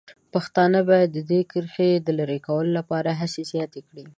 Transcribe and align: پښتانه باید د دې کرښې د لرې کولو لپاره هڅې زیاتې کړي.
پښتانه 0.33 0.79
باید 0.89 1.09
د 1.13 1.19
دې 1.29 1.39
کرښې 1.51 1.91
د 1.99 2.09
لرې 2.19 2.39
کولو 2.47 2.71
لپاره 2.79 3.09
هڅې 3.19 3.43
زیاتې 3.51 3.81
کړي. 3.87 4.05